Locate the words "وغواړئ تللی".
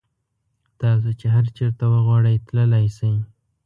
1.93-2.87